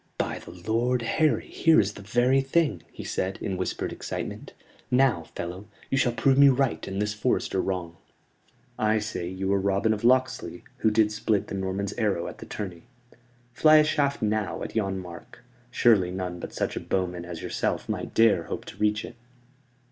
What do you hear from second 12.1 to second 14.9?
at the tourney. Fly a shaft now at